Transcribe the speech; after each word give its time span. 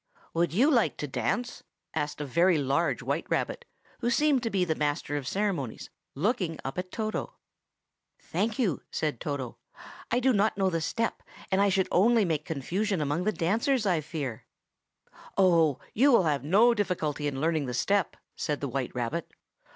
"Would 0.33 0.51
you 0.51 0.71
like 0.71 0.97
to 0.97 1.07
dance?" 1.07 1.61
asked 1.93 2.19
a 2.19 2.25
very 2.25 2.57
large 2.57 3.03
white 3.03 3.27
rabbit, 3.29 3.65
who 3.99 4.09
seemed 4.09 4.41
to 4.41 4.49
be 4.49 4.65
the 4.65 4.73
master 4.73 5.15
of 5.15 5.27
ceremonies, 5.27 5.91
looking 6.15 6.57
up 6.65 6.79
at 6.79 6.91
Toto. 6.91 7.35
"Thank 8.17 8.57
you," 8.57 8.81
said 8.89 9.19
Toto. 9.19 9.59
"I 10.09 10.19
do 10.19 10.33
not 10.33 10.57
know 10.57 10.71
the 10.71 10.81
step, 10.81 11.21
and 11.51 11.61
I 11.61 11.69
should 11.69 11.87
only 11.91 12.25
make 12.25 12.45
confusion 12.45 12.99
among 12.99 13.25
the 13.25 13.31
dancers, 13.31 13.85
I 13.85 14.01
fear." 14.01 14.47
"Oh, 15.37 15.77
you 15.93 16.11
will 16.11 16.23
have 16.23 16.43
no 16.43 16.73
difficulty 16.73 17.27
in 17.27 17.39
learning 17.39 17.67
the 17.67 17.75
step," 17.75 18.17
said 18.35 18.59
the 18.59 18.67
white 18.69 18.95
rabbit. 18.95 19.31